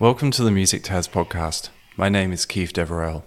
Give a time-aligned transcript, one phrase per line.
[0.00, 1.70] Welcome to the Music Tas podcast.
[1.96, 3.24] My name is Keith Deverell.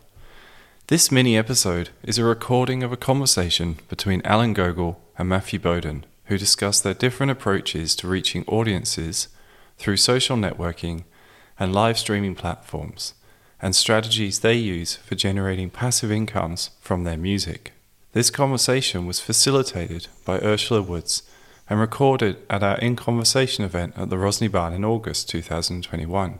[0.88, 6.06] This mini episode is a recording of a conversation between Alan Gogoll and Matthew Bowden,
[6.28, 9.28] who discuss their different approaches to reaching audiences
[9.78, 11.04] through social networking
[11.60, 13.16] and live streaming platforms,
[13.62, 17.74] and strategies they use for generating passive incomes from their music.
[18.14, 21.24] This conversation was facilitated by Ursula Woods
[21.70, 26.40] and recorded at our In Conversation event at the Rosny Barn in August 2021.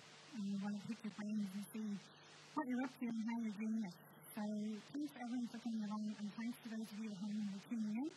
[0.31, 1.87] and you want to pick your brains and see
[2.55, 3.95] what you're up to and how you're doing it.
[4.31, 7.51] So thanks everyone for coming along, and thanks to those of you at home who
[7.51, 8.09] are tuning in.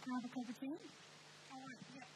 [0.00, 0.76] Have a cup of tea?
[1.50, 2.08] All right, yeah.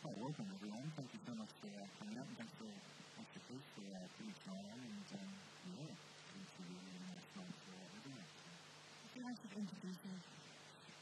[0.00, 0.86] Hi, welcome everyone.
[0.96, 2.70] Thank you so much for uh, coming and thanks for
[3.16, 5.30] thanks for Chris for uh, it on and um,
[5.76, 5.92] yeah,
[6.32, 8.28] thanks for the international for uh, everything.
[9.04, 10.14] If you like to introduce you,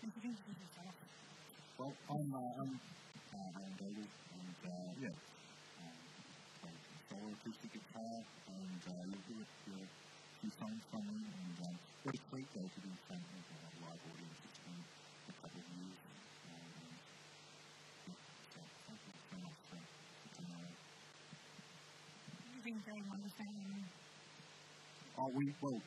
[0.02, 1.33] introduce yourself.
[1.74, 5.10] Well, I'm uh, I'm uh, Alan David and uh, yeah,
[5.82, 5.98] um,
[6.62, 6.70] play
[7.10, 8.14] solo acoustic guitar
[8.46, 9.88] and uh, it for a
[10.38, 11.74] few songs from me and um,
[12.06, 14.38] what a treat though to be in front of a live audience.
[14.46, 14.82] It's been
[15.26, 15.98] a couple of years.
[16.46, 16.94] Um, and,
[18.06, 18.22] yeah,
[18.54, 20.74] so thank you so much for, for coming on.
[22.54, 23.82] You've been very understanding.
[25.18, 25.80] Are we, well,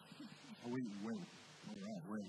[0.64, 1.20] are we, well,
[1.68, 2.24] all right, well,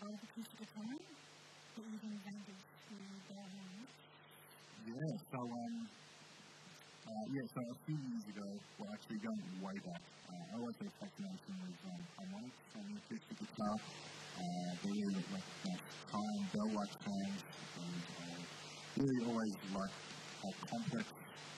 [0.00, 0.96] of acoustic guitar,
[1.76, 1.84] but
[4.80, 5.74] yeah, so, um,
[7.04, 8.48] uh, yeah, so a few years ago,
[8.80, 12.96] well, actually going way back, uh, I always a fascination with um, harmonics on the
[12.96, 13.76] acoustic guitar.
[14.40, 15.48] Uh, they really like
[16.08, 17.42] high and bell-like sounds,
[17.76, 18.40] and uh,
[19.04, 19.94] really always like
[20.40, 21.06] how complex,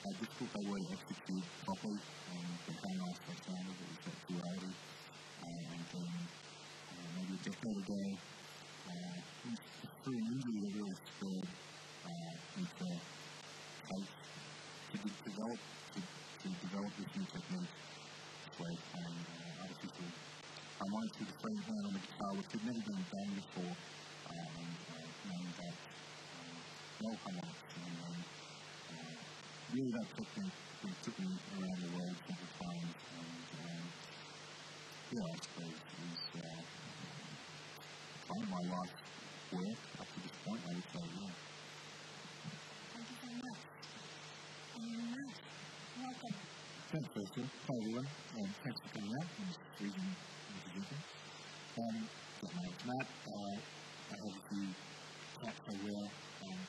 [0.03, 3.77] how difficult they were to execute properly, and but how nice they sounded.
[3.79, 4.73] It was that duality,
[5.47, 6.15] uh, and um,
[6.91, 8.32] uh, maybe a decade
[8.87, 9.17] uh,
[10.03, 11.49] through music that really spurred
[12.05, 12.89] uh, me to
[14.91, 15.59] to de- develop,
[15.93, 17.73] to, to develop this new technique
[18.57, 20.09] where playing uh, artificial
[20.79, 23.75] harmonics with the free hand on the guitar, which had never been done before,
[24.29, 25.75] uh, and uh, knowing that
[27.01, 28.17] no harmonics, and um,
[28.93, 29.19] uh,
[29.73, 33.83] really that technique of took me around the world several times, and um,
[35.11, 36.82] yeah, I suppose it was uh,
[38.29, 38.93] of my life
[39.51, 41.33] work up to this point, I would say, yeah.
[42.93, 43.61] Thank you very much.
[44.73, 45.35] And Matt,
[45.99, 46.35] welcome.
[46.93, 47.47] Thanks, Ursula.
[47.67, 48.07] Hi, everyone.
[48.33, 49.51] Um, thanks for coming out and
[49.81, 50.09] reading
[50.53, 51.03] introducing.
[51.73, 51.95] Um,
[52.43, 53.07] my name's Matt.
[53.27, 54.65] Uh, I have a few
[55.43, 56.03] hats I wear.
[56.43, 56.59] Um,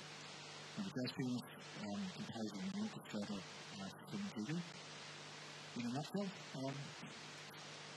[0.74, 1.48] I'm a jazz pianist,
[1.84, 4.50] um, composer and orchestrator uh, for and TV.
[5.74, 6.76] In a nutshell, um,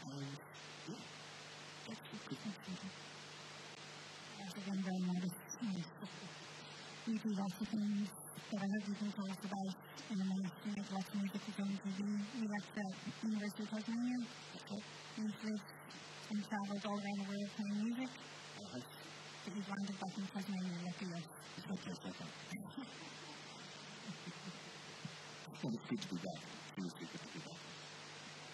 [0.08, 0.30] and
[0.88, 1.04] yeah,
[1.88, 3.17] that's the Christmas season.
[4.48, 5.36] Also been very modest.
[5.60, 5.92] Nice.
[7.04, 9.76] You do lots of things that I hope you can tell us about
[10.08, 10.56] in a minute.
[10.64, 12.00] You make lots of music film and TV.
[12.32, 12.88] You left the
[13.28, 14.24] University of Tasmania.
[15.20, 15.68] You've lived
[16.32, 18.08] and travelled all around the world playing music.
[18.08, 18.80] I
[19.44, 20.80] But you've landed back in Tasmania.
[20.80, 22.16] Not just that.
[25.60, 26.40] Well, it's good to be back.
[26.48, 27.60] It is good to be back.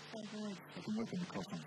[0.10, 0.58] So good.
[0.58, 1.62] I can work in the cosmos.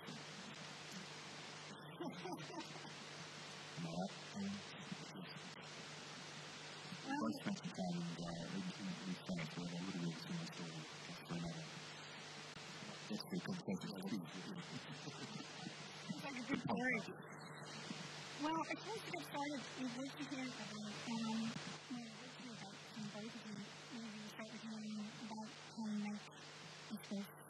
[18.37, 21.41] Well, like I suppose to get started, we'd like hear about, um,
[21.89, 23.57] you like hear about from both of you.
[23.97, 24.29] Maybe we
[24.61, 26.21] hearing about how you make,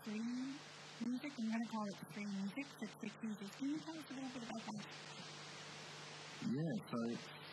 [0.07, 0.23] free
[1.03, 1.33] music.
[1.35, 3.49] I'm going to call it free music, so it's free music.
[3.59, 5.26] Can you tell us a little bit about that?
[6.47, 6.99] Yeah, so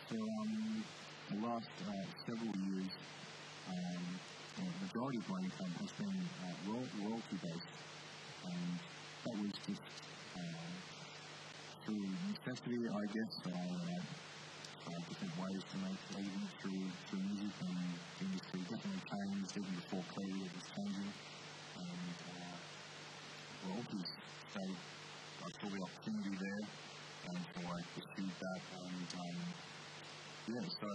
[0.06, 0.84] for um,
[1.26, 2.94] the last uh, several years,
[3.66, 4.04] um,
[4.54, 7.74] the majority of my income has been uh, royal, royalty based,
[8.46, 8.70] and
[9.26, 9.82] that was just
[10.38, 10.70] uh,
[11.82, 13.32] through necessity, I guess.
[13.42, 13.98] So uh,
[14.86, 17.78] tried different ways to make living through through music, and
[18.30, 20.38] industry definitely changed even before COVID.
[20.38, 21.12] It was changing,
[21.82, 22.56] and uh,
[23.58, 24.10] royalties.
[24.54, 26.53] So I saw the opportunity there
[27.34, 28.60] and so I pursued that.
[28.78, 29.38] And um,
[30.46, 30.88] yeah, so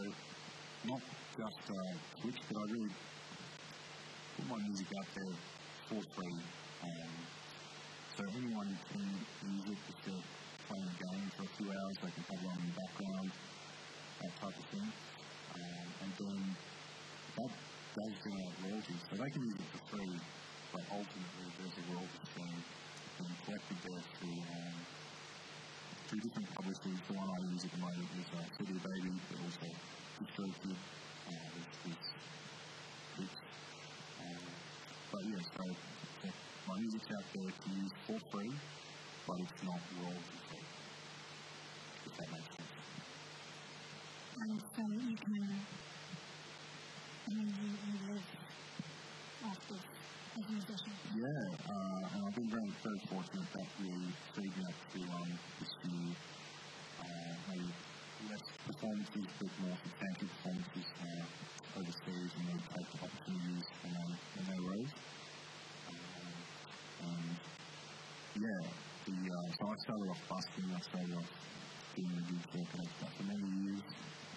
[0.87, 1.01] not
[1.35, 1.93] just uh,
[2.23, 2.93] Twitch, but I really
[4.35, 5.35] put my music out there
[5.91, 6.39] for free.
[6.79, 7.11] Um,
[8.15, 10.13] so anyone can use it just to
[10.67, 11.95] play a game for a few hours.
[12.03, 13.29] They can have it on in the background,
[14.19, 14.89] that type of thing.
[15.49, 16.39] Um, and then
[17.35, 19.01] that does generate royalties.
[19.07, 20.15] So they can use it for free,
[20.71, 22.59] but ultimately there's a royalty stream
[23.19, 24.75] being collected there through, um,
[26.09, 26.97] through different publishers.
[27.05, 29.69] The one I use at the moment is uh, City Baby, but also
[30.19, 32.09] Distorted, uh, there's, there's
[33.13, 33.37] Twitch.
[34.25, 34.41] Um,
[35.13, 36.27] but yeah, so, so
[36.65, 38.51] my music's out there to use for free,
[39.27, 40.65] but it's not royalty free.
[42.09, 42.73] If that makes sense.
[44.41, 45.45] And so you can,
[47.21, 48.25] I mean, you, you live
[49.45, 49.98] off this.
[50.29, 53.89] Yeah, uh, and I've been very, very fortunate that we
[54.37, 56.05] saved up to um, pursue
[57.01, 57.69] uh, maybe
[58.29, 61.25] less performances, but more substantial performances uh,
[61.81, 63.91] overseas, and then take opportunities when
[64.45, 64.59] they.
[65.89, 66.33] Um,
[66.99, 67.25] and
[68.37, 68.61] yeah,
[69.09, 71.31] the, uh, so I started off busking, I started off
[71.97, 73.85] doing the gig circuit stuff for many years.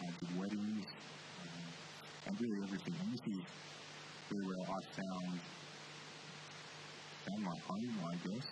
[0.03, 0.89] I did weddings,
[1.47, 1.69] um,
[2.27, 2.97] and really everything.
[2.97, 3.45] And this is
[4.33, 5.62] really where I found
[7.23, 8.49] found my home, I guess,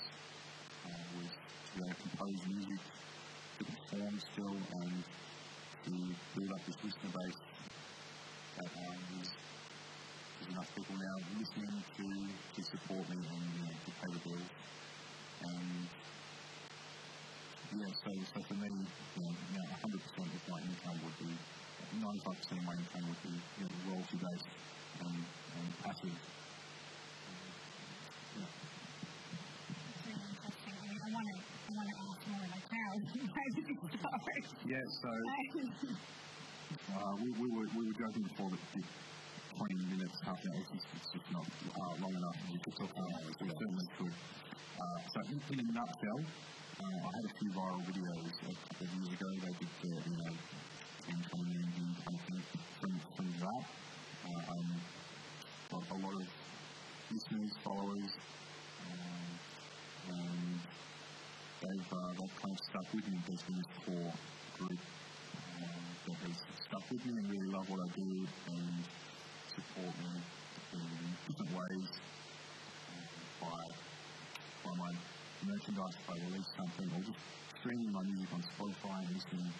[0.86, 2.80] uh, was to to compose music,
[3.58, 4.96] to perform still, and
[5.84, 5.92] to
[6.34, 7.40] build up this listener base
[8.56, 9.30] that um, is,
[10.38, 12.06] there's enough people now listening to,
[12.54, 14.50] to support me and you know, to pay the bills.
[15.40, 15.88] And
[17.70, 21.30] yeah, so, so for me, you know, 100% of my income would be,
[21.96, 24.50] 95% of my income would be you know, royalty based
[25.00, 25.16] and,
[25.54, 26.18] and passive.
[27.30, 27.50] Yeah.
[27.50, 28.19] It's really interesting.
[28.30, 28.46] I
[33.14, 34.70] you?
[34.70, 35.10] Yeah, so
[36.94, 40.86] uh, we, we, were, we were joking before that 20 minutes, half an hour, it's,
[41.12, 42.38] just not uh, long enough.
[42.48, 43.34] We could talk for hours.
[43.40, 44.14] We certainly could.
[44.80, 46.20] Uh, so in, in a nutshell,
[46.80, 49.28] uh, I had a few viral videos a couple of years ago.
[49.36, 50.32] They did the, you know,
[51.10, 52.42] 10, 20 million views kind of thing.
[52.80, 53.64] From, from that,
[54.24, 54.68] uh, um,
[55.70, 56.39] a lot of
[57.10, 58.10] listeners, followers,
[58.86, 59.26] um,
[60.10, 60.60] and
[61.60, 63.18] they've, uh, they've kind of stuck with me.
[63.26, 64.12] There's been this core
[64.58, 66.36] group um, that has
[66.66, 68.10] stuck with me and really love what I do
[68.46, 68.84] and
[69.50, 70.12] support me
[70.72, 70.90] in
[71.26, 71.90] different ways
[72.94, 73.06] um,
[73.42, 73.62] by,
[74.64, 74.92] by my
[75.50, 77.20] merchandise, if I release something, or just
[77.58, 79.52] streaming my music on Spotify and listening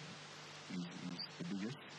[0.71, 1.90] is, is the biggest.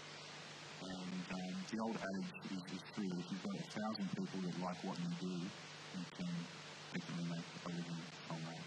[0.82, 3.12] And um, the old adage is, is true.
[3.14, 6.34] If you've got a thousand people that like what you do, you can
[6.92, 8.64] definitely make a living from that.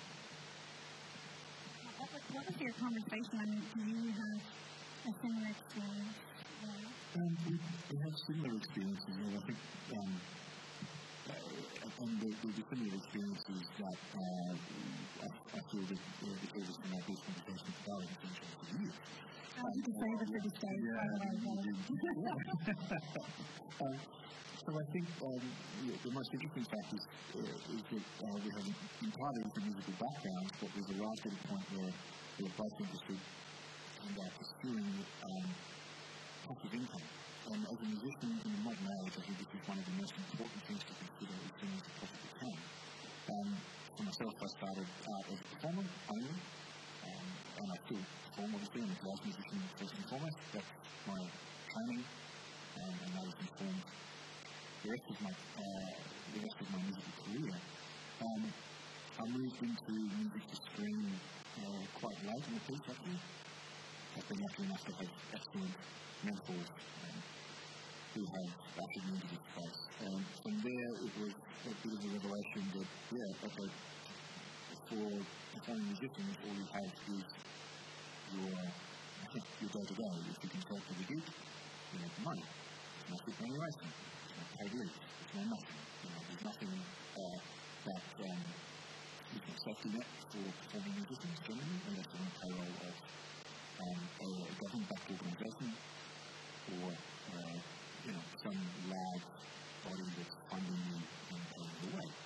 [1.96, 3.36] What was, your conversation?
[3.36, 6.16] I mean, do you have a similar experience?
[7.16, 9.60] Um, we, we have similar experiences, and I think
[9.96, 10.12] um,
[11.26, 14.54] uh, and the, the definitive experiences that uh,
[15.24, 18.68] I, I feel that uh, the previous from our first conversation today has been for
[18.76, 18.98] years.
[19.56, 20.82] How did you say the British days?
[20.84, 21.76] Yeah, by the way, you- Helen?
[21.88, 22.30] you-
[23.76, 23.96] um,
[24.66, 25.44] so I think um,
[25.86, 27.04] the, the most interesting fact is,
[27.36, 31.44] uh, is that uh, we have entirely different musical backgrounds, but there's a large little
[31.48, 31.92] point where
[32.40, 34.90] we're both interested in uh, pursuing
[35.24, 35.46] um,
[36.46, 37.08] passive income.
[37.46, 39.96] And as a musician in the modern age, I think this is one of the
[40.02, 42.58] most important things to consider as soon as you possibly can.
[43.26, 43.50] Um,
[43.96, 46.36] for myself, I started out as a performer only,
[47.56, 48.82] and I still perform obviously.
[48.84, 50.38] I'm a musician first and foremost.
[50.52, 50.72] That's
[51.08, 51.22] my
[51.72, 52.04] training,
[52.76, 53.86] um, and that has informed
[54.84, 55.94] the rest of my uh,
[56.36, 57.56] the rest of my musical career.
[58.22, 58.44] Um,
[59.16, 63.22] I moved into music to stream uh, quite late in the piece actually.
[64.16, 65.76] I've been lucky enough to have excellent
[66.24, 66.70] mentors
[67.04, 67.18] um,
[68.16, 69.80] who have ushered me into this space.
[70.04, 73.68] And from there, it was a bit of a revelation that, yeah, okay,
[74.90, 75.08] for
[75.54, 77.26] performing musicians, all you have is
[78.36, 80.14] your, your day-to-day.
[80.30, 82.46] If you can sell to the gig, you make money.
[82.46, 83.90] It's not good remuneration.
[83.90, 84.96] It's not paid leave.
[84.96, 85.80] It's not nothing.
[86.06, 86.74] You know, there's nothing
[87.18, 87.40] uh,
[87.86, 88.42] that um,
[89.34, 92.96] you can safety net for performing musicians generally, unless you're on payroll of
[93.76, 95.70] um, a government-backed organisation
[96.66, 97.58] or uh,
[98.06, 99.26] you know some large
[99.86, 102.25] body that's funding you and paying the way.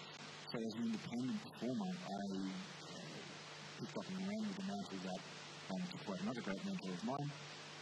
[0.50, 2.26] So as an independent performer, I
[3.78, 5.22] picked up and ran with the mantle that,
[5.70, 7.30] um, to quote another great mentor of mine,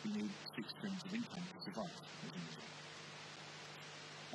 [0.04, 2.68] you need six streams of income to survive as a musician.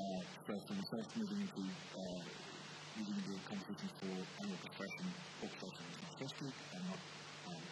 [0.00, 1.60] Uh, so from the first moving into
[1.92, 2.24] uh,
[2.96, 5.06] moving into competitions for annual orchestration,
[5.44, 6.08] orchestration is my
[6.72, 7.00] and not
[7.52, 7.62] um,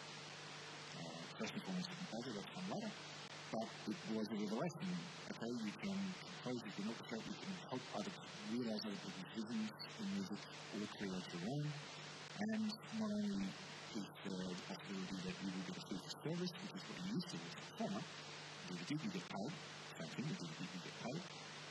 [1.01, 3.20] uh, first foremost a composer, that's come later.
[3.51, 4.95] But it was a revelation.
[5.27, 9.71] Okay, you can compose, you can orchestrate, you can help others realize other people's visions
[9.99, 10.41] in music
[10.71, 11.67] or create your own.
[12.41, 13.51] And not only
[13.91, 17.11] is there the possibility that you will get a for service, which is what you
[17.11, 18.03] used to as a performer,
[18.71, 19.53] gig, you get paid,
[19.99, 21.23] same thing, gig, you get paid,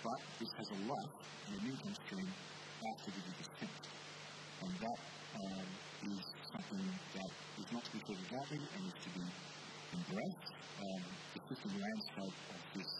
[0.03, 1.13] but this has a life
[1.47, 2.29] and an income stream
[2.83, 3.71] after the gig is.
[4.59, 4.99] And that
[5.31, 5.67] um,
[6.11, 9.23] is something that is not to be thought lightly and is to be
[9.93, 10.49] embraced.
[10.79, 11.03] Um,
[11.33, 12.91] the system landscape of this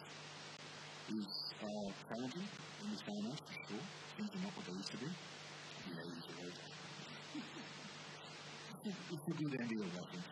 [1.10, 1.30] is
[1.64, 3.86] uh, challenging in this day and age, for sure.
[4.18, 5.10] Things are not what they used to be.
[5.10, 6.56] You use a word.
[8.80, 10.26] It's a good idea, I think.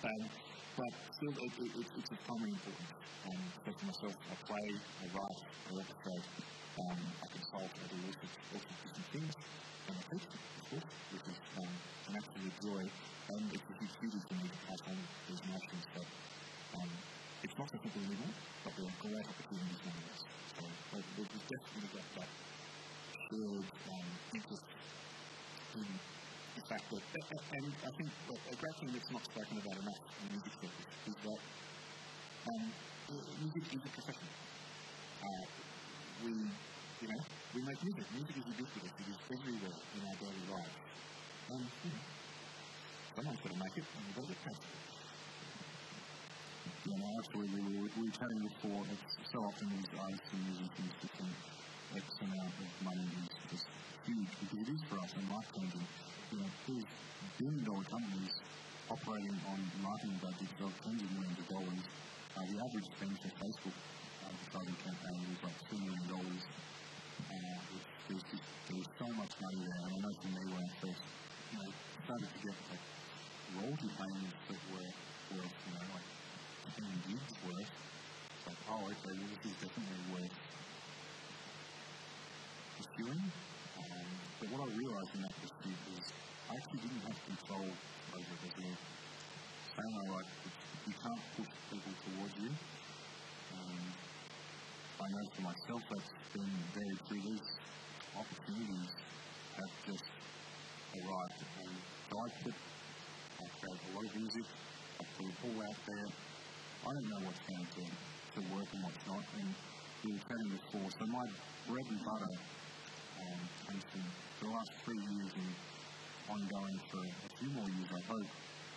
[0.04, 0.49] um,
[0.80, 2.92] but still, it, it, it, it's of primary importance.
[3.20, 6.26] Um, so for myself, I play, I write, I orchestrate,
[6.80, 10.88] um, I consult, I do all sorts, of different things, and I teach, of course,
[11.12, 11.74] which is um,
[12.08, 12.82] an absolute joy,
[13.28, 14.96] and it's a huge duty for me to pass on
[15.28, 16.08] these notions that
[16.80, 16.90] um,
[17.44, 18.34] it's not so simple anymore,
[18.64, 20.22] but there are great opportunities nonetheless.
[20.56, 22.30] So uh, we've definitely got that
[23.28, 24.64] shared um, interest
[25.76, 25.88] in
[26.50, 26.82] that,
[27.30, 31.16] and I think a great thing that's not spoken about enough in music circles is
[31.22, 31.40] that
[32.50, 32.64] um,
[33.38, 34.28] music is a profession.
[35.20, 35.44] Uh,
[36.26, 37.22] we, you know,
[37.54, 38.06] we make music.
[38.10, 38.92] Music is ubiquitous.
[38.98, 40.76] It is everywhere in our daily lives.
[41.50, 42.04] And, you know,
[43.14, 44.60] someone's got to make it, and we've got to get paid.
[46.80, 47.60] Yeah, no, absolutely.
[47.60, 48.80] We were, we chatting before.
[48.90, 51.32] It's so often these artists and musicians become
[51.90, 53.66] X amount of money is just
[54.06, 55.86] huge because it is for us and life changing.
[56.30, 56.86] You know, there's
[57.42, 58.34] billion dollar companies
[58.86, 61.84] operating on marketing budgets of tens of millions of dollars.
[62.38, 63.76] Uh, the average spend for Facebook
[64.22, 66.06] advertising campaign was like $2 million.
[66.06, 67.60] Uh,
[68.06, 68.46] there's, just,
[68.94, 69.82] so much money there.
[69.82, 71.02] And I know for me when I first
[71.50, 71.70] you know,
[72.06, 72.84] started to get like
[73.58, 74.90] royalty payments that were
[75.34, 76.08] worth, you know, like
[76.78, 80.36] 10 gigs worth, it's like, oh, okay, well, this is definitely worth
[82.78, 83.49] pursuing.
[84.40, 86.04] But what I realised in that pursuit was
[86.48, 90.30] I actually didn't have control over as a saying I like,
[90.88, 92.50] you can't push people towards you.
[93.52, 93.84] Um,
[94.96, 97.20] I know for myself that's been very true.
[97.20, 97.48] These
[98.16, 98.92] opportunities
[99.60, 100.08] have just
[100.96, 101.40] arrived.
[101.60, 101.76] And
[102.08, 104.46] so I put, I create a lot of music,
[104.96, 106.08] I put it all out there.
[106.80, 109.24] I don't know what's going to, to work and what's not.
[109.36, 109.48] And
[110.00, 111.24] we were chatting before, so my
[111.68, 112.59] bread and butter
[113.20, 114.04] um, comes from
[114.40, 115.52] the last three years and
[116.30, 118.30] ongoing for a few more years, I hope,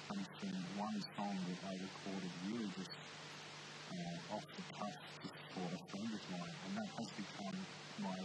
[0.09, 2.95] comes from one song that I recorded really just
[3.93, 6.55] uh, off the cuff just for a friend of mine.
[6.67, 7.57] And that has become
[8.03, 8.19] my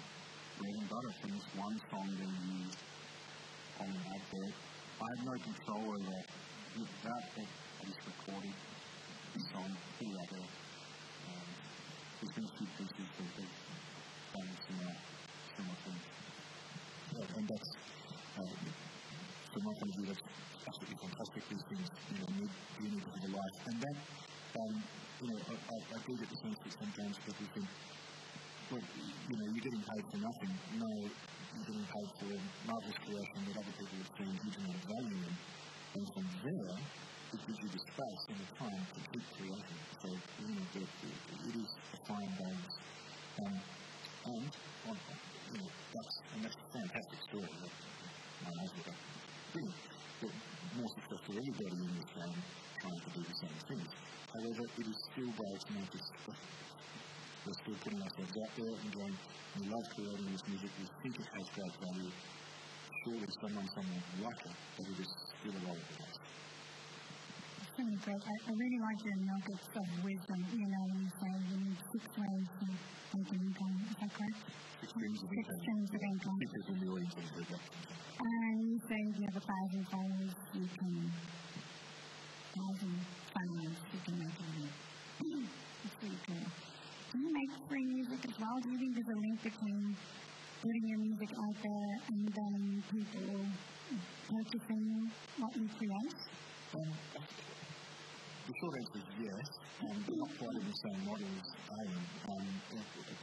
[0.58, 2.80] bread and butter from this one song being used
[3.78, 4.54] on an advert.
[4.98, 6.26] I have no control over that.
[6.78, 8.54] That I just recorded
[9.34, 10.50] the song, it out there.
[11.26, 11.48] Um,
[12.18, 13.50] there's been a few pieces that
[14.34, 15.17] have done
[15.58, 16.04] similar, similar things.
[17.18, 17.70] Yeah, and that's,
[18.38, 18.54] uh,
[19.50, 20.24] from my point of view, that's
[20.68, 21.42] absolutely fantastic.
[21.50, 23.56] These things, you know, need, you need to have a life.
[23.66, 23.96] And that,
[24.54, 24.72] um,
[25.18, 27.68] you know, I, I, I do get the sense that sometimes people think,
[28.68, 30.52] well, you know, you're getting paid for nothing.
[30.78, 34.76] No, you're getting paid for a marvellous creation that other people have seen huge amount
[34.78, 35.34] of value in.
[35.88, 36.76] And from there,
[37.32, 39.78] it gives you the space and the time to keep creating.
[40.04, 41.08] So, you know, the, the,
[41.48, 42.76] it is a fine balance.
[43.40, 43.56] Um,
[44.28, 44.52] and,
[44.84, 47.72] on, that's, and that's a fantastic story that
[48.44, 48.98] my husband.
[49.52, 49.80] Brilliant.
[50.20, 50.32] But
[50.76, 52.38] more success for everybody in this game
[52.82, 53.82] trying to do the same thing.
[54.28, 56.06] However, it is still to make this
[57.48, 59.16] we're still putting ourselves out there and going,
[59.56, 62.12] we love creating this music, we think it has great value.
[63.00, 66.07] Surely someone somewhere would like it, but it is still a role of
[68.04, 68.22] great.
[68.22, 70.40] I, I really like your nuggets of wisdom.
[70.54, 72.66] You know, when you say you need six ways to
[73.16, 73.74] make an income.
[73.90, 74.38] Is that correct?
[74.78, 76.36] Six streams of Six streams of income.
[76.38, 77.64] Six is a million things like that.
[78.18, 80.94] And you say if you have a thousand followers, you can
[82.54, 82.94] thousand
[83.34, 84.50] followers, you can make a.
[85.78, 86.46] That's pretty cool.
[87.08, 88.56] Do you make free music as well?
[88.62, 89.80] Do you think there's a link between
[90.62, 93.26] putting your music out there and then people
[94.28, 94.84] purchasing
[95.38, 96.18] what you create?
[96.68, 97.57] Um,
[98.48, 99.44] the short answer is yes,
[99.76, 101.84] but not quite in the same model as I.
[102.32, 102.48] Um,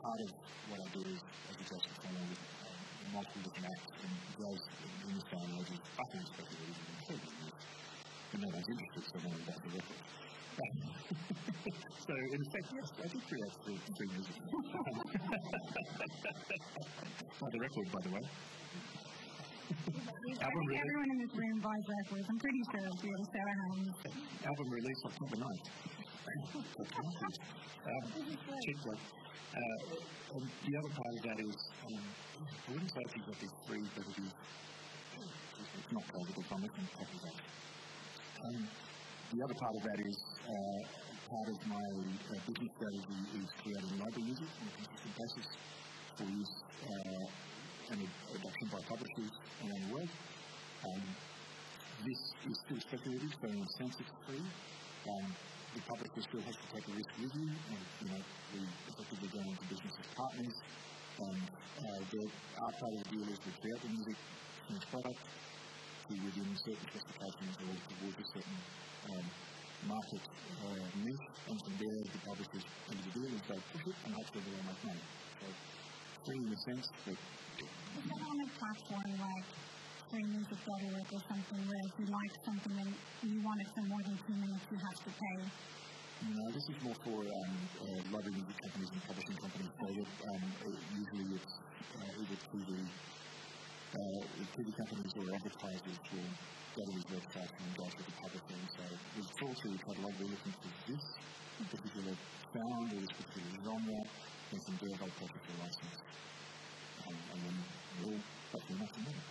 [0.05, 0.29] part of
[0.69, 1.17] what I do is
[1.49, 2.77] as a jazz performer with um,
[3.09, 7.57] multiple different acts, and jazz in day and age is utterly speculative and incredibly new.
[7.57, 10.01] And no one's interested, so no one's about the record.
[12.05, 14.35] so, in fact, yes, I did create three, three music.
[17.41, 18.25] By the record, by the way.
[19.65, 20.77] Album release.
[20.77, 22.25] Everyone in this room buys records.
[22.29, 23.97] I'm pretty sure it's the Sarah Hines.
[24.45, 25.65] Album release October 9th.
[27.89, 28.05] um,
[28.61, 28.99] check that.
[29.55, 33.37] Uh, and the other part of that is, um, I wouldn't say if you've got
[33.41, 34.33] these three, but it is,
[35.17, 37.37] it's not called the comic and copy that.
[38.45, 38.69] Um,
[39.33, 40.81] the other part of that is, uh,
[41.25, 45.47] part of my uh, business strategy is creating library music on a consistent basis
[46.21, 46.53] for use
[46.85, 47.25] uh,
[47.91, 50.11] and adoption by publishers around the world.
[50.85, 51.03] Um,
[52.01, 54.45] this is still speculative, so in a sense it's free.
[55.05, 55.25] Um,
[55.75, 58.21] the publisher still has to take a risk with you, and you know,
[58.55, 60.57] we effectively go into business as partners.
[61.15, 62.27] And uh, there
[62.59, 64.17] are part of the deal is we create the music,
[64.67, 65.21] finished product,
[66.05, 68.59] to within certain specifications or towards a certain
[69.09, 69.25] um,
[69.85, 73.97] market uh, niche, and from there the publishers into the deal and say push it,
[74.05, 75.05] and hopefully they'll make money.
[75.41, 75.47] So
[76.25, 77.19] free in the sense that
[77.95, 79.47] is that on a platform like
[80.11, 82.91] freemusic.org or Stoddard or something where if you like something and
[83.23, 85.37] you want it for more than two minutes, you have to pay?
[86.27, 89.71] No, this is more for um, uh, library music companies and publishing companies.
[89.79, 90.43] So that, um,
[90.91, 91.53] usually it's
[91.95, 92.79] uh, either the
[93.95, 96.31] uh, TV companies or advertisers will
[96.75, 99.81] go to these websites and go to the publisher and say, we've thought through the
[99.87, 101.05] catalogue, we're looking for this
[101.63, 102.15] particular
[102.51, 103.99] sound or this particular genre,
[104.51, 105.99] and there they'll purchase a license
[107.07, 107.57] and, and then
[108.51, 109.23] hopefully make some money.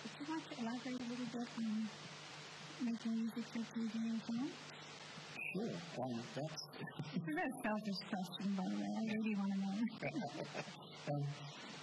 [0.00, 1.72] Would you like to elaborate a little bit on
[2.80, 4.48] making music for TV and film?
[5.50, 5.74] Sure.
[6.00, 8.90] Um, that's a selfish question, by the way.
[8.96, 9.74] I really want to know.
[11.10, 11.22] um,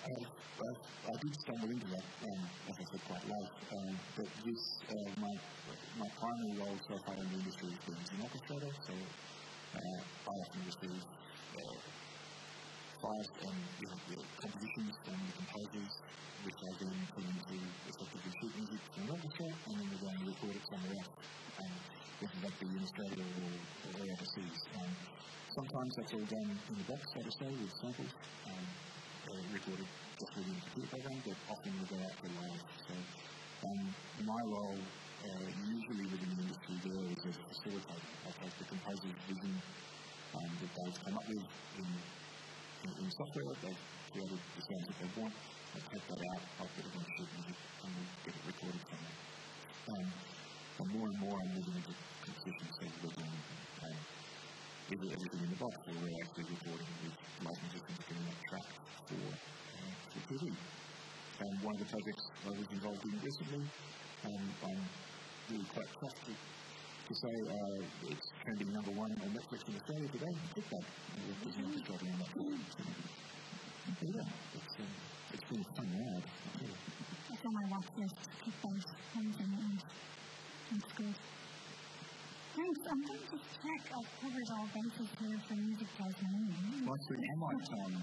[0.07, 0.13] I,
[0.57, 3.51] I, I did stumble into that, um, as I said, quite late.
[3.75, 5.33] Um, but this, uh, my
[5.99, 8.93] my primary role so far in the industry has been as an orchestrator, so
[9.75, 11.01] uh, I often receive
[12.97, 15.93] from you know, the compositions from the composers,
[16.41, 20.17] which I then put into effectively sheet music from an orchestra, and then we're going
[20.17, 21.13] to record it somewhere else,
[21.61, 21.73] um,
[22.17, 24.59] whether that be in Australia or, or overseas.
[24.81, 24.91] Um,
[25.53, 28.13] sometimes that's all done in the box, so to say, with samples,
[28.49, 32.33] um, uh, recorded just within the computer program, but often we go out to the
[32.33, 32.63] live.
[32.81, 32.93] So
[33.61, 33.85] um,
[34.25, 38.09] my role uh, usually within the industry there is as a facilitator.
[38.25, 39.53] I take the composer's vision
[40.33, 41.45] um, that they've come up with
[41.77, 41.89] in
[42.83, 43.75] in, software, they
[44.11, 45.33] created the sounds that they want,
[45.73, 48.81] they take that out, I'll put it on sheet music, and we get it recorded
[48.87, 49.19] from there.
[49.87, 50.07] Um,
[50.77, 53.33] and more and more I'm moving into composition so we're doing
[53.81, 53.97] um,
[54.93, 58.69] either everything in the box or we're actually recording with licenses and getting that track
[59.09, 60.43] for, uh, for TV.
[61.37, 63.63] And one of the projects I was involved in recently,
[64.25, 64.81] um, I'm
[65.49, 66.56] really quite chuffed
[67.07, 70.83] to say uh, it's trending number one on Netflix in Australia today, click that.
[71.15, 71.79] And just mm-hmm.
[71.87, 72.11] starting.
[74.03, 74.27] Yeah,
[74.59, 74.91] it's, um,
[75.31, 76.27] it's been a fun ride.
[77.31, 78.19] That's on my watch list.
[78.43, 79.79] Keep those things in mind.
[80.67, 81.15] That's good.
[82.57, 82.81] Thanks.
[82.91, 86.59] I'm going to check I've covered all bases here for music tasmania.
[86.83, 87.95] Well, actually, I might um,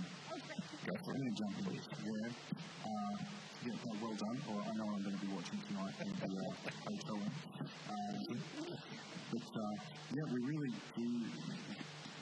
[0.80, 1.76] go for any jump in.
[1.76, 2.32] Yeah.
[2.88, 4.38] Uh, yeah, well done.
[4.44, 6.52] Or I know I'm going to be watching tonight in the uh,
[6.84, 7.34] hotel room.
[7.64, 8.12] Uh,
[9.32, 9.74] but uh,
[10.12, 11.06] yeah, we really do.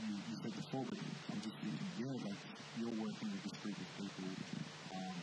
[0.03, 2.43] You, you said before, but I'm just thinking, yeah, like
[2.79, 4.29] you're working with this group of people,
[4.95, 5.19] um,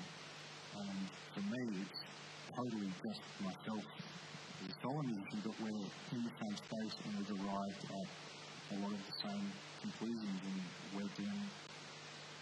[0.75, 0.99] and
[1.35, 2.01] for me, it's
[2.51, 3.83] totally just myself
[4.59, 8.07] a solo musician, but we're in the same space and we've arrived at
[8.69, 9.47] a lot of the same
[9.87, 10.59] conclusions, and
[10.91, 11.43] we're doing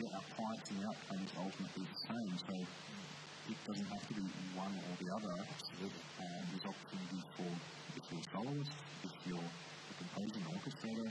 [0.02, 2.32] yeah, our clients and the outcomes ultimately the same.
[2.42, 2.54] So
[3.48, 5.34] it doesn't have to be one or the other.
[5.48, 6.04] Absolutely.
[6.20, 7.50] Um, there's opportunities for
[7.96, 8.76] if you're a soloist,
[9.08, 11.10] if you're a composer, an orchestrator.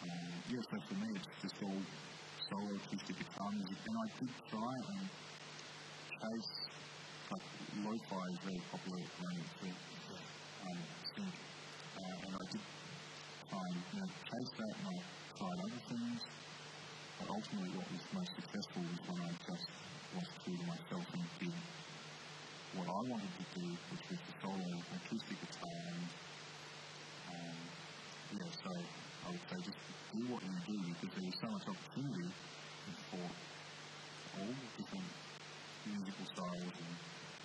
[0.00, 1.82] Um, yeah, so for me, it's just all
[2.48, 3.78] solo acoustic guitar music.
[3.84, 5.04] And I did try and
[6.16, 6.52] chase,
[7.28, 7.46] like,
[7.84, 9.72] lo-fi is very popular at the moment for
[10.64, 10.80] um,
[11.12, 11.34] sync.
[12.00, 12.64] Uh, and I did
[13.52, 14.96] try and you know, chase that and I
[15.36, 16.20] tried other things.
[17.20, 19.68] But ultimately, what was most successful was when I just
[20.14, 21.56] was to myself and did
[22.74, 25.78] what I wanted to do, which was to solo acoustic guitar.
[25.90, 26.06] And
[27.30, 27.58] um,
[28.34, 28.70] yeah, so
[29.22, 32.28] I would say just do what you do because there is so much opportunity
[33.10, 33.24] for
[34.34, 35.10] all different
[35.86, 36.94] musical styles and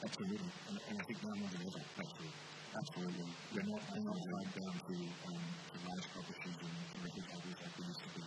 [0.06, 0.49] absolutely.
[0.65, 2.34] And, and I think no one will ever absolutely.
[2.75, 3.30] Absolutely.
[3.56, 4.95] We're not, we're not tied down to,
[5.32, 8.23] um, to large publishers and, record companies like we used to be.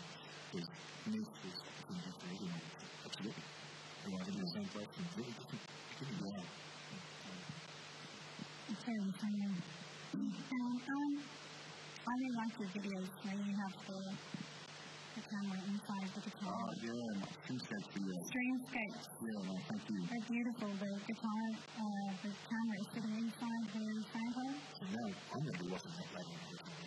[0.48, 0.70] There's
[1.04, 2.64] niche, there's opportunities for everyone.
[3.04, 3.57] Absolutely
[10.52, 11.12] um, um,
[12.06, 12.14] I
[12.72, 13.08] videos
[13.44, 13.98] you have the
[15.14, 16.20] the camera inside the.
[16.46, 17.18] Uh, yeah,
[17.92, 18.14] video.
[19.18, 19.98] Yeah, no, thank you.
[20.30, 20.70] Beautiful.
[20.78, 21.42] The guitar,
[21.74, 26.77] uh, the camera is sitting inside the sample, So now I'm going watching that later.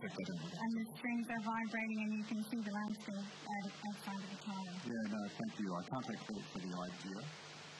[0.00, 4.64] And the strings are vibrating, and you can see the landscape out, outside the guitar.
[4.88, 5.68] Yeah, no, thank you.
[5.76, 7.20] I can't take credit for the idea,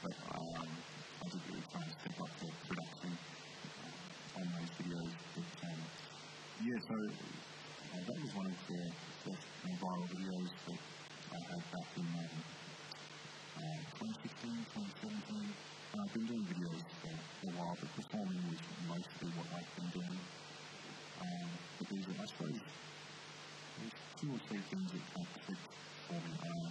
[0.04, 5.12] but um, I did really try to step up the production uh, on those videos.
[5.32, 5.80] But, um,
[6.60, 8.80] yeah, so uh, that was one of the
[9.24, 9.44] first
[9.80, 10.80] viral videos that
[11.32, 12.36] I had back in um,
[13.64, 15.40] uh, 2016, 2017.
[15.40, 18.60] And I've been doing videos for a while, but performing was
[18.92, 20.20] mostly what I've been doing.
[21.20, 25.68] Um, but there's, I suppose, there's two or three things that kind of clicked
[26.08, 26.32] for me.
[26.40, 26.68] Uh,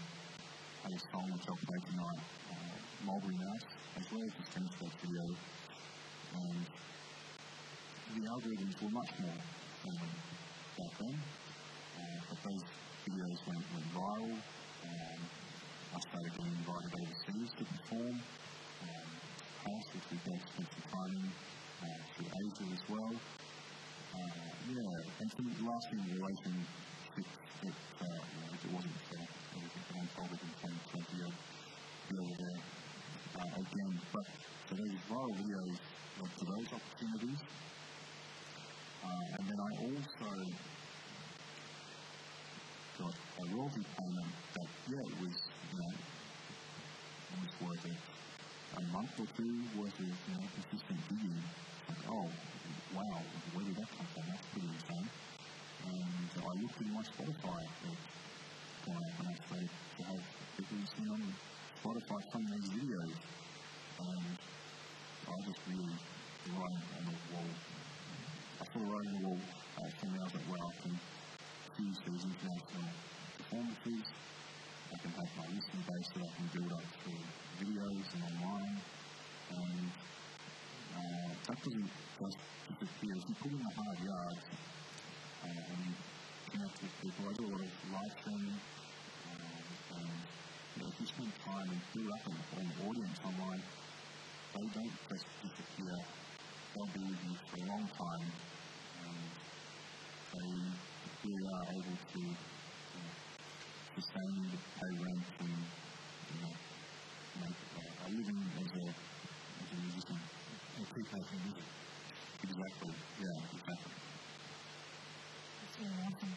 [0.79, 3.67] I had a song which I'll play tonight, uh, Mulberry Mouse,
[3.99, 5.25] as well as the Streamscape video.
[6.33, 6.65] And
[8.09, 9.41] the algorithms were much more
[9.85, 10.09] um,
[10.77, 11.17] back then.
[11.99, 12.63] Uh, but those
[13.05, 14.33] videos went, went viral.
[14.33, 15.19] Um,
[15.93, 18.15] I started getting invited overseas to perform.
[18.81, 19.09] Um,
[19.59, 21.27] House, which we both spent some time in,
[21.83, 23.13] uh, through Asia as well.
[24.09, 26.65] Uh, yeah, and some lasting relationships
[27.61, 29.19] that, uh, you know, if it wasn't for
[29.53, 30.51] everything that unfolded in
[30.89, 31.37] 2020, I'd
[32.09, 32.59] be over there
[33.37, 33.93] uh, again.
[34.09, 34.25] But
[34.65, 35.77] so those viral videos
[36.19, 37.41] to those opportunities.
[38.99, 40.29] Uh, and then I also
[42.99, 45.35] got a royalty payment that, yeah, it was,
[45.71, 47.95] you know, it was worth a,
[48.75, 51.39] a month or two worth of, you know, consistent digging.
[51.87, 52.27] Like, oh,
[52.93, 53.21] wow,
[53.53, 54.23] where did that come from?
[54.29, 55.09] That's pretty insane.
[55.89, 57.61] And I looked in my Spotify
[58.85, 60.21] going up and I started to have
[60.57, 61.21] people listening on
[61.81, 63.15] Spotify from these videos.
[63.99, 64.37] And
[65.29, 65.97] I just really
[66.53, 67.51] writing on the wall.
[68.59, 69.41] I saw writing on the wall
[69.77, 70.93] uh, from the other where I can
[71.79, 72.89] use these international
[73.37, 74.05] performances.
[74.89, 77.23] I can have my listening base that I can build up through
[77.61, 78.77] videos and online.
[79.49, 79.89] And
[80.97, 83.13] uh, that doesn't just disappear.
[83.15, 84.43] If you put in the hard yards
[85.39, 85.83] uh, and
[86.51, 88.59] connect with people, I do a lot of live streaming.
[88.59, 89.63] Um,
[89.95, 93.63] and you know, if you spend time and build up an, an audience online,
[94.51, 95.95] they don't just disappear.
[96.75, 98.27] They'll be with you for a long time.
[98.99, 99.23] And
[100.29, 100.49] they
[101.23, 103.09] really are able to know,
[103.95, 106.53] sustain to pay rent, and you know,
[107.39, 110.19] make uh, a living as a, as a musician.
[110.79, 111.88] And keep making music.
[112.43, 112.93] Exactly.
[113.19, 113.93] Yeah, exactly.
[115.63, 116.33] It's really awesome.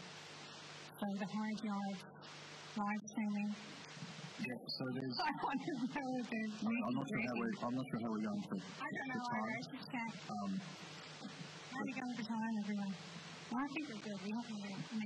[0.98, 1.98] So the hard yard
[2.76, 3.50] live streaming.
[4.42, 5.16] Yeah, so there's.
[5.28, 8.10] I want to know if there's I'm not sure how we're, I'm not sure how
[8.10, 8.56] we're going to.
[8.58, 9.22] I don't know.
[9.22, 9.62] I time.
[9.78, 10.16] just can't.
[10.30, 10.52] Um,
[11.70, 12.92] How do you go for time, everyone?
[13.52, 14.18] Well, I think we're good.
[14.24, 14.80] We need it.
[14.80, 14.96] I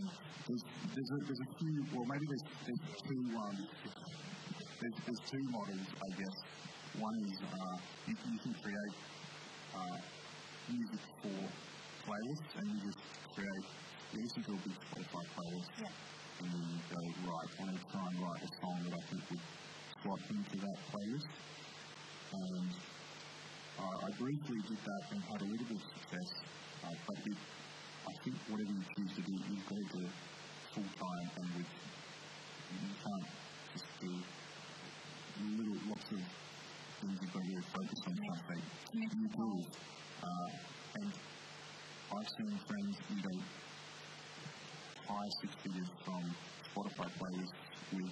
[0.46, 0.62] there's,
[0.94, 3.56] there's, a, there's a few, well, maybe there's, there's two, um,
[4.78, 6.36] there's, there's two models, I guess.
[7.02, 8.94] One is uh, you, can- you can create
[9.74, 9.98] uh,
[10.68, 11.38] music for
[12.06, 13.00] playlists, and you just
[13.34, 13.66] create,
[14.12, 16.42] you listen to a big Spotify playlist, yeah.
[16.42, 17.00] and then you go,
[17.30, 19.44] right, I want to try and write a song that I think would
[20.02, 21.30] slot into that playlist.
[22.34, 22.70] And
[23.78, 26.30] uh, I briefly did that and had a little bit of success,
[26.82, 27.38] uh, but it,
[28.06, 30.14] I think whatever you choose to do, you've got to do it
[30.74, 31.70] full time and with,
[32.82, 33.28] you can't
[33.72, 34.10] just do
[35.56, 36.20] little, lots of
[37.00, 38.62] things you've got to really focus on something.
[38.92, 39.50] You do.
[40.26, 40.50] Uh,
[40.98, 41.12] and
[42.10, 43.38] I've seen friends, you know,
[45.06, 46.22] high six figures from
[46.66, 47.62] Spotify playlists
[47.94, 48.10] with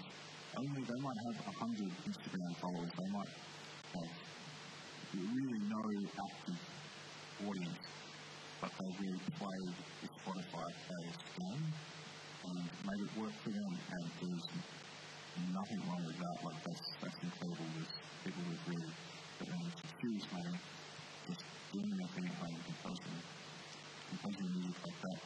[0.54, 3.32] only, they might have a hundred Instagram followers, they might
[3.98, 4.10] have
[5.14, 5.82] really no
[6.22, 6.60] active
[7.42, 7.82] audience,
[8.62, 14.04] but they really played the Spotify playlist game and made it work for them, and
[14.22, 14.46] there's
[15.50, 16.36] nothing wrong with that.
[16.46, 17.66] Like that's that's incredible.
[17.74, 18.92] There's people who really
[19.38, 20.54] put in a huge money
[21.28, 23.18] just doing nothing at home, composing,
[24.10, 25.20] composing music like that.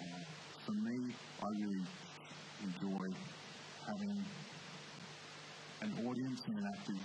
[0.00, 0.22] Uh,
[0.64, 0.96] for me,
[1.40, 1.84] I really
[2.60, 3.06] enjoy
[3.88, 4.12] having
[5.80, 7.00] an audience and an active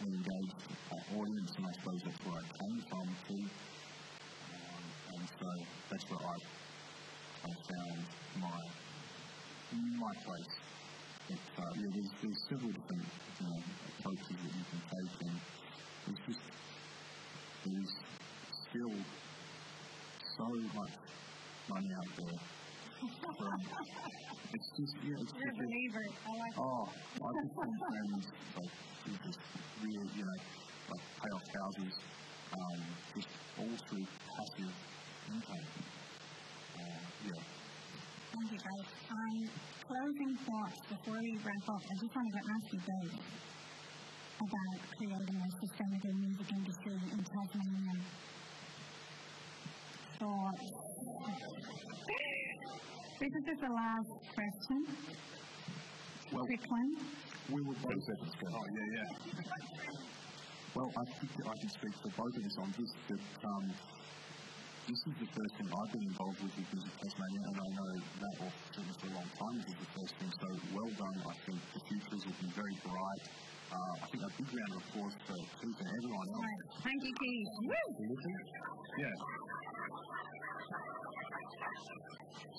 [0.00, 3.44] and engaged uh, audience, and I suppose that's where I came from too.
[4.48, 5.48] Um, and so
[5.92, 6.36] that's where I,
[7.44, 8.00] I found
[8.40, 8.60] my
[10.00, 10.52] my place.
[11.28, 15.36] But uh, yeah, there's, there's several different you know, approaches that you can take, and
[16.08, 16.42] there's just
[17.64, 17.92] there's
[18.68, 18.96] still
[20.36, 20.94] so much
[21.68, 22.40] money out there.
[23.00, 23.60] Um,
[24.52, 26.04] it's just yeah, it's You're a just believer.
[26.24, 28.72] I like Oh, I've just seen friends like
[29.04, 29.40] who just
[29.80, 30.38] really, you know,
[30.90, 31.94] like pay off houses,
[32.52, 32.80] um,
[33.16, 33.28] just
[33.60, 34.74] all through passive
[35.32, 35.66] income.
[36.80, 37.42] Uh, yeah,
[38.30, 38.88] Thank you, guys.
[39.10, 39.36] Um,
[39.84, 41.82] closing thoughts before we wrap up.
[41.84, 43.14] I just wanted to ask you both
[44.40, 47.94] about creating a sustainable music industry in Tasmania.
[50.18, 50.64] Thoughts?
[53.20, 54.78] This is just the last question.
[56.32, 56.90] Well, Quick one.
[57.52, 58.46] we will both seconds go.
[58.48, 59.08] Oh, yeah, yeah.
[60.74, 63.64] Well, I think that I can speak for both of us on this, that um,
[64.86, 67.90] this is the first thing I've been involved with with Visit Tasmania, and I know
[68.22, 71.16] that, or certainly for a long time, this is the first thing, so well done.
[71.28, 73.24] I think the future is looking very bright.
[73.70, 76.42] Uh, I think a big round of applause for Keith and everyone else.
[76.42, 76.62] Right.
[76.82, 77.48] Thank you, Keith.
[78.98, 79.14] Yeah.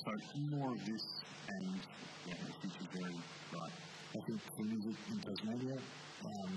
[0.02, 0.12] So
[0.56, 1.04] more of this,
[1.50, 1.80] and
[2.28, 3.18] yeah, the future's very
[3.52, 3.76] bright.
[4.12, 5.78] I think for music in Tasmania,
[6.26, 6.52] um,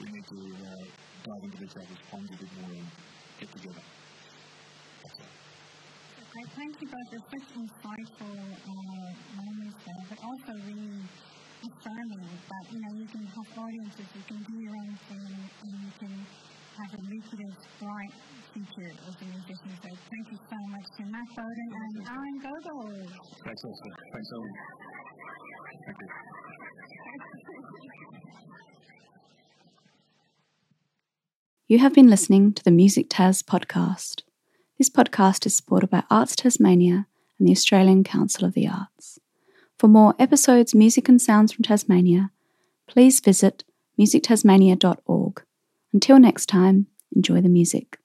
[0.00, 0.84] we need to uh,
[1.24, 2.86] dive into each other's ponds a bit more and
[3.40, 3.82] get together.
[5.04, 5.10] All.
[6.54, 7.10] Thank you both.
[7.12, 11.02] It's such insightful uh, moments there, but also really
[11.64, 15.26] affirming that, you know, you can have audiences, you can do your own thing,
[15.62, 16.14] and you can
[16.78, 18.14] have a lucrative, bright
[18.52, 19.72] future as a musician.
[19.82, 23.08] So thank you so much to Matt Bowden and Alan Gogoll.
[23.44, 23.92] Thanks, Esther.
[24.12, 24.54] Thanks, Owen.
[25.86, 26.08] Thank you.
[31.70, 34.22] You have been listening to the Music Tas podcast.
[34.78, 37.06] This podcast is supported by Arts Tasmania
[37.38, 39.18] and the Australian Council of the Arts.
[39.78, 42.32] For more episodes, music and sounds from Tasmania,
[42.88, 43.62] please visit
[43.98, 45.42] musictasmania.org.
[45.92, 47.96] Until next time, enjoy the music.